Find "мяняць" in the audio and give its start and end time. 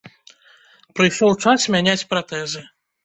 1.77-2.07